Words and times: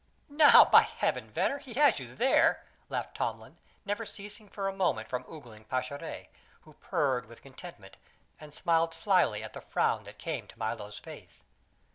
"Now, 0.31 0.65
by 0.65 0.81
Heaven, 0.81 1.29
Venner, 1.29 1.59
he 1.59 1.75
has 1.75 1.99
you 1.99 2.15
there!" 2.15 2.63
laughed 2.89 3.13
Tomlin, 3.15 3.59
never 3.85 4.03
ceasing 4.03 4.49
for 4.49 4.67
a 4.67 4.73
moment 4.73 5.07
from 5.07 5.23
ogling 5.27 5.65
Pascherette, 5.65 6.29
who 6.61 6.73
purred 6.73 7.27
with 7.27 7.43
contentment 7.43 7.97
and 8.39 8.51
smiled 8.51 8.95
slyly 8.95 9.43
at 9.43 9.53
the 9.53 9.61
frown 9.61 10.05
that 10.05 10.17
came 10.17 10.47
to 10.47 10.57
Milo's 10.57 10.97
face. 10.97 11.43